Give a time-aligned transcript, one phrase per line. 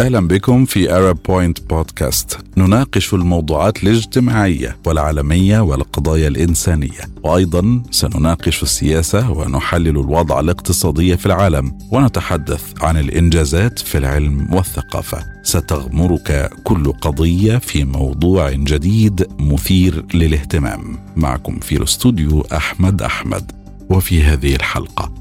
[0.00, 7.00] أهلا بكم في Arab Point بودكاست نناقش الموضوعات الاجتماعية والعالمية والقضايا الإنسانية.
[7.22, 11.78] وأيضا سنناقش السياسة ونحلل الوضع الاقتصادي في العالم.
[11.92, 15.24] ونتحدث عن الإنجازات في العلم والثقافة.
[15.42, 20.98] ستغمرك كل قضية في موضوع جديد مثير للاهتمام.
[21.16, 23.52] معكم في الاستوديو أحمد أحمد.
[23.90, 25.14] وفي هذه الحلقة.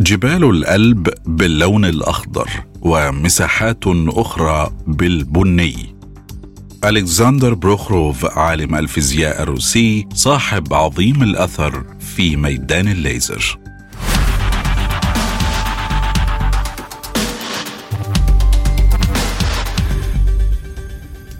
[0.00, 2.50] جبال الألب باللون الأخضر.
[2.82, 5.94] ومساحات أخرى بالبني.
[6.84, 13.58] ألكسندر بروخروف عالم الفيزياء الروسي صاحب عظيم الأثر في ميدان الليزر.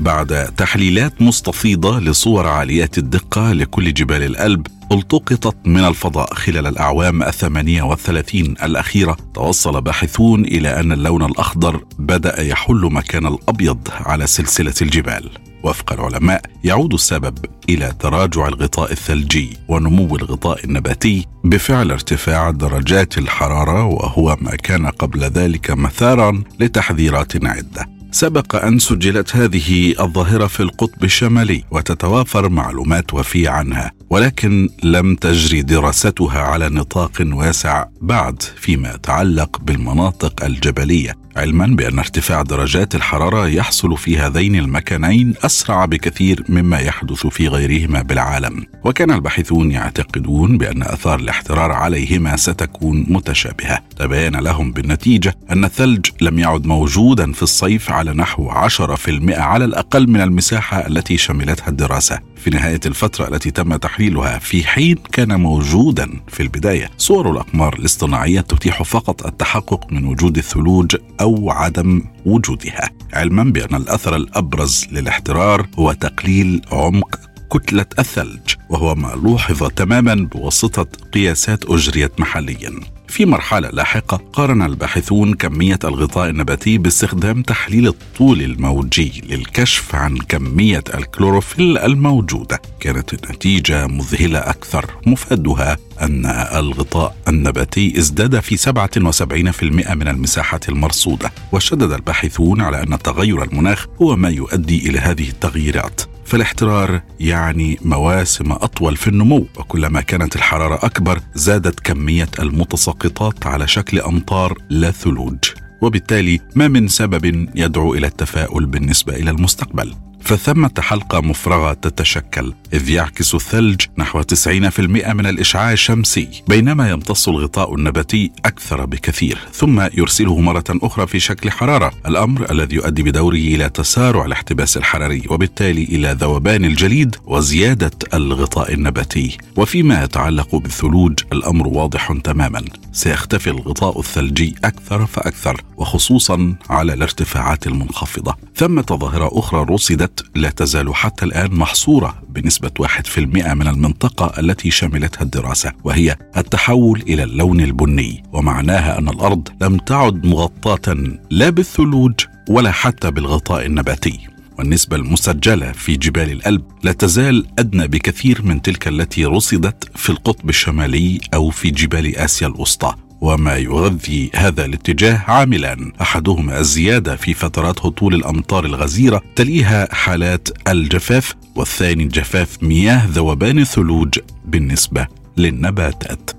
[0.08, 7.82] بعد تحليلات مستفيضة لصور عالية الدقة لكل جبال الألب التقطت من الفضاء خلال الأعوام الثمانية
[7.82, 9.16] والثلاثين الأخيرة.
[9.34, 15.30] توصل باحثون إلى أن اللون الأخضر بدأ يحل مكان الأبيض على سلسلة الجبال.
[15.62, 23.84] وفق العلماء يعود السبب إلى تراجع الغطاء الثلجي ونمو الغطاء النباتي بفعل ارتفاع درجات الحرارة
[23.84, 27.97] وهو ما كان قبل ذلك مثارا لتحذيرات عدة.
[28.10, 33.92] سبق أن سجلت هذه الظاهرة في القطب الشمالي وتتوافر معلومات وفيه عنها.
[34.10, 41.14] ولكن لم تجري دراستها على نطاق واسع بعد فيما يتعلق بالمناطق الجبلية.
[41.36, 48.02] علما بأن ارتفاع درجات الحرارة يحصل في هذين المكانين أسرع بكثير مما يحدث في غيرهما
[48.02, 48.66] بالعالم.
[48.84, 53.78] وكان الباحثون يعتقدون بأن أثار الاحترار عليهما ستكون متشابهة.
[53.98, 60.08] تبين لهم بالنتيجة أن الثلج لم يعد موجودا في الصيف على نحو 10% على الأقل
[60.10, 62.18] من المساحة التي شملتها الدراسة.
[62.36, 66.90] في نهاية الفترة التي تم تحليلها في حين كان موجودا في البداية.
[66.98, 74.16] صور الأقمار الاصطناعية تتيح فقط التحقق من وجود الثلوج أو عدم وجودها علما بأن الأثر
[74.16, 77.20] الأبرز للاحترار هو تقليل عمق
[77.52, 82.80] كتلة الثلج وهو ما لوحظ تماما بواسطة قياسات أجريت محليا.
[83.08, 90.84] في مرحلة لاحقة قارن الباحثون كمية الغطاء النباتي باستخدام تحليل الطول الموجي للكشف عن كمية
[90.94, 92.62] الكلوروفيل الموجودة.
[92.80, 101.32] كانت النتيجة مذهلة أكثر مفادها أن الغطاء النباتي ازداد في 77% من المساحة المرصودة.
[101.52, 106.00] وشدد الباحثون على أن تغير المناخ هو ما يؤدي إلى هذه التغييرات.
[106.28, 114.00] فالاحترار يعني مواسم أطول في النمو وكلما كانت الحرارة أكبر زادت كمية المتساقطات على شكل
[114.00, 115.38] أمطار لا ثلوج.
[115.82, 119.94] وبالتالي ما من سبب يدعو إلى التفاؤل بالنسبة إلى المستقبل.
[120.28, 127.74] فثمة حلقة مفرغة تتشكل إذ يعكس الثلج نحو 90% من الإشعاع الشمسي بينما يمتص الغطاء
[127.74, 133.68] النباتي أكثر بكثير ثم يرسله مرة أخرى في شكل حرارة الأمر الذي يؤدي بدوره إلى
[133.68, 142.12] تسارع الاحتباس الحراري وبالتالي إلى ذوبان الجليد وزيادة الغطاء النباتي وفيما يتعلق بالثلوج الأمر واضح
[142.24, 150.50] تماما سيختفي الغطاء الثلجي أكثر فأكثر وخصوصا على الارتفاعات المنخفضة ثمة ظاهرة أخرى رصدت لا
[150.50, 153.18] تزال حتى الآن محصورة بنسبة 1%
[153.54, 160.26] من المنطقة التي شملتها الدراسة وهي التحول إلى اللون البني ومعناها أن الأرض لم تعد
[160.26, 160.96] مغطاة
[161.30, 162.12] لا بالثلوج
[162.48, 164.18] ولا حتى بالغطاء النباتي.
[164.58, 170.48] والنسبة المسجلة في جبال الألب لا تزال أدنى بكثير من تلك التي رصدت في القطب
[170.48, 172.94] الشمالي أو في جبال آسيا الوسطى.
[173.20, 181.34] وما يغذي هذا الاتجاه عاملان أحدهما الزيادة في فترات هطول الأمطار الغزيرة تليها حالات الجفاف
[181.54, 185.06] والثاني جفاف مياه ذوبان الثلوج بالنسبة
[185.36, 186.37] للنباتات.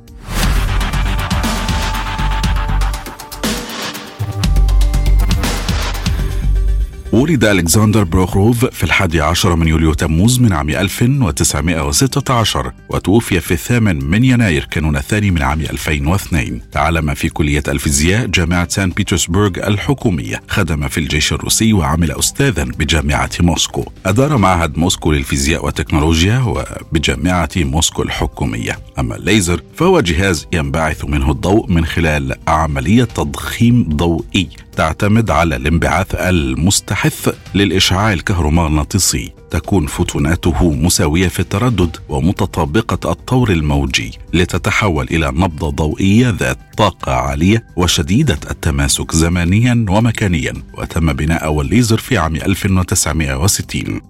[7.11, 14.05] ولد ألكسندر بروخروف في الحادي عشر من يوليو تموز من عام 1916 وتوفي في الثامن
[14.05, 20.41] من يناير كانون الثاني من عام 2002 تعلم في كلية الفيزياء جامعة سان بيترسبورغ الحكومية.
[20.47, 23.85] خدم في الجيش الروسي وعمل أستاذا بجامعة موسكو.
[24.05, 28.79] أدار معهد موسكو للفيزياء والتكنولوجيا وبجامعة موسكو الحكومية.
[28.99, 34.49] أما الليزر فهو جهاز ينبعث منه الضوء من خلال عملية تضخيم ضوئي.
[34.79, 39.31] تعتمد على الانبعاث المستحث للإشعاع الكهرومغناطيسي.
[39.51, 47.65] تكون فوتوناته مساوية في التردد ومتطابقة الطور الموجي لتتحول إلى نبضة ضوئية ذات طاقة عالية
[47.75, 54.01] وشديدة التماسك زمانيا ومكانيا وتم بناء أول ليزر في عام 1960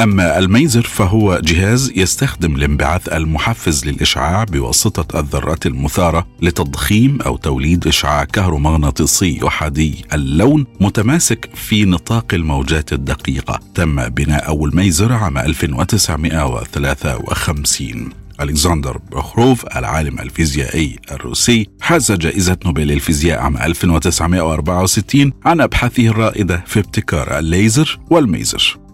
[0.00, 8.24] أما الميزر فهو جهاز يستخدم الانبعاث المحفز للإشعاع بواسطة الذرات المثارة لتضخيم أو توليد إشعاع
[8.24, 13.60] كهرومغناطيسي أحادي اللون متماسك في نطاق الموجات الدقيقة.
[13.74, 18.10] تم بناء أول ميزر عام 1953
[18.40, 26.80] ألكسندر بروخروف العالم الفيزيائي الروسي حاز جائزة نوبل للفيزياء عام 1964 عن أبحاثه الرائدة في
[26.80, 28.87] ابتكار الليزر والميزر.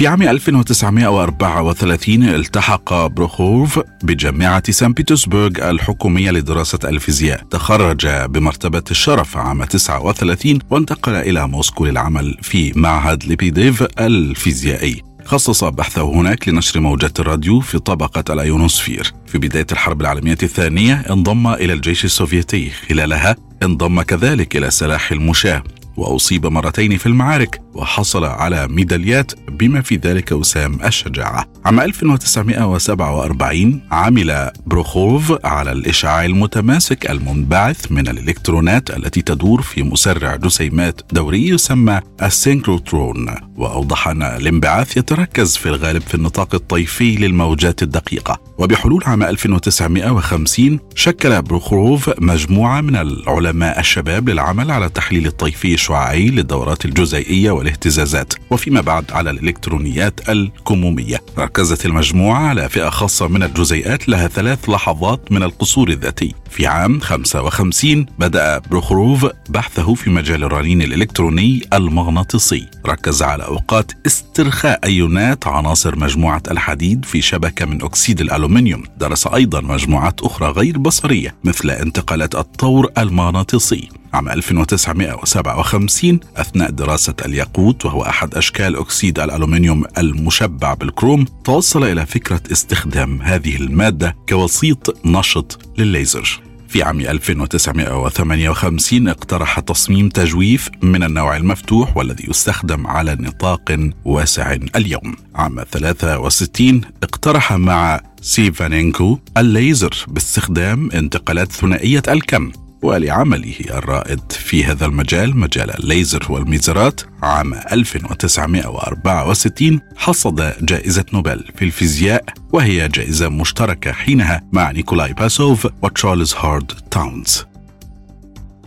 [0.00, 7.42] في عام 1934 التحق بروخروف بجامعة سان بيترسبرغ الحكومية لدراسة الفيزياء.
[7.50, 15.02] تخرج بمرتبة الشرف عام 39 وانتقل إلى موسكو للعمل في معهد ليبيديف الفيزيائي.
[15.24, 19.12] خصص بحثه هناك لنشر موجات الراديو في طبقة الأيونوسفير.
[19.26, 22.70] في بداية الحرب العالمية الثانية انضم إلى الجيش السوفيتي.
[22.88, 25.62] خلالها انضم كذلك إلى سلاح المشاة.
[26.00, 31.46] وأصيب مرتين في المعارك وحصل على ميداليات بما في ذلك وسام الشجاعة.
[31.64, 41.00] عام 1947 عمل بروخوف على الإشعاع المتماسك المنبعث من الإلكترونات التي تدور في مسرع جسيمات
[41.12, 43.34] دوري يسمى السينكروترون.
[43.56, 48.40] وأوضح أن الانبعاث يتركز في الغالب في النطاق الطيفي للموجات الدقيقة.
[48.60, 56.84] وبحلول عام 1950 شكل بروخوف مجموعة من العلماء الشباب للعمل على تحليل الطيفي الشعاعي للدورات
[56.84, 61.20] الجزيئية والاهتزازات وفيما بعد على الإلكترونيات الكمومية.
[61.38, 66.34] ركزت المجموعة على فئة خاصة من الجزيئات لها ثلاث لحظات من القصور الذاتي.
[66.50, 72.66] في عام 55 بدأ بروخروف بحثه في مجال الرنين الإلكتروني المغناطيسي.
[72.86, 78.49] ركز على أوقات استرخاء أيونات عناصر مجموعة الحديد في شبكة من أكسيد الألومنيوم.
[78.96, 83.88] درس أيضا مجموعات أخرى غير بصرية مثل انتقالات الطور المغناطيسي.
[84.12, 92.42] عام 1957 أثناء دراسة الياقوت وهو أحد أشكال أكسيد الألومنيوم المشبع بالكروم توصل إلى فكرة
[92.52, 96.49] استخدام هذه المادة كوسيط نشط للليزر.
[96.70, 105.16] في عام 1958 اقترح تصميم تجويف من النوع المفتوح والذي يستخدم على نطاق واسع اليوم.
[105.34, 115.36] عام 63 اقترح مع سيفانينكو الليزر باستخدام انتقالات ثنائية الكم ولعمله الرائد في هذا المجال
[115.36, 124.70] مجال الليزر والميزرات عام 1964 حصد جائزة نوبل في الفيزياء وهي جائزة مشتركة حينها مع
[124.70, 127.44] نيكولاي باسوف وتشارلز هارد تاونز.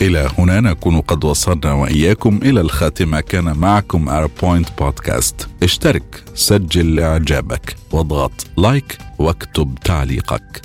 [0.01, 3.19] إلى هنا نكون قد وصلنا وإياكم إلى الخاتمة.
[3.19, 10.61] كان معكم أربوينت بودكاست اشترك سجل إعجابك واضغط like واكتب تعليقك.